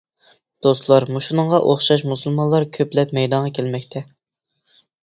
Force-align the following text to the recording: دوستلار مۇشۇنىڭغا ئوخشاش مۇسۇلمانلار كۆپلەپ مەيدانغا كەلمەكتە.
دوستلار 0.67 1.05
مۇشۇنىڭغا 1.17 1.59
ئوخشاش 1.67 2.05
مۇسۇلمانلار 2.13 2.67
كۆپلەپ 2.79 3.17
مەيدانغا 3.21 3.57
كەلمەكتە. 3.61 4.07